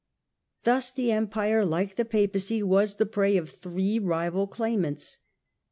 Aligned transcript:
Thus 0.63 0.91
the 0.91 1.11
Em 1.11 1.27
pire, 1.27 1.63
like 1.63 1.95
the 1.95 2.05
Papacy, 2.05 2.63
was 2.63 2.95
the 2.95 3.05
prey 3.05 3.37
of 3.37 3.51
three 3.51 3.99
rival 3.99 4.47
claim 4.47 4.83
ants. 4.83 5.19